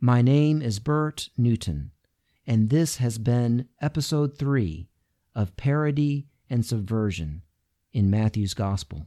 My 0.00 0.20
name 0.20 0.60
is 0.60 0.78
Bert 0.78 1.30
Newton, 1.36 1.92
and 2.46 2.70
this 2.70 2.96
has 2.96 3.18
been 3.18 3.68
episode 3.80 4.36
3 4.36 4.88
of 5.34 5.56
Parody 5.56 6.26
and 6.50 6.64
Subversion 6.64 7.42
in 7.92 8.10
Matthew's 8.10 8.54
Gospel. 8.54 9.06